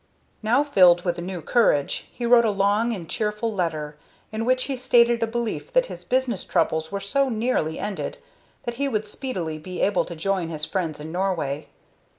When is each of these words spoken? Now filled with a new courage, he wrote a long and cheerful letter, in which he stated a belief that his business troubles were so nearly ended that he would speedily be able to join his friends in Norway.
Now 0.41 0.63
filled 0.63 1.05
with 1.05 1.19
a 1.19 1.21
new 1.21 1.43
courage, 1.43 2.07
he 2.11 2.25
wrote 2.25 2.43
a 2.43 2.49
long 2.49 2.91
and 2.91 3.07
cheerful 3.07 3.53
letter, 3.53 3.97
in 4.31 4.45
which 4.45 4.63
he 4.63 4.75
stated 4.75 5.21
a 5.21 5.27
belief 5.27 5.71
that 5.73 5.85
his 5.93 6.03
business 6.03 6.43
troubles 6.43 6.91
were 6.91 6.99
so 6.99 7.29
nearly 7.29 7.77
ended 7.77 8.17
that 8.63 8.77
he 8.81 8.87
would 8.87 9.05
speedily 9.05 9.59
be 9.59 9.79
able 9.81 10.05
to 10.05 10.15
join 10.15 10.47
his 10.49 10.65
friends 10.65 10.99
in 10.99 11.11
Norway. 11.11 11.67